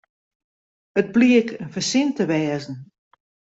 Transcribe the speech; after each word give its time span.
It 0.99 1.07
bliek 1.15 1.47
in 1.61 1.69
fersin 1.75 2.09
te 2.13 2.23
wêzen. 2.29 2.75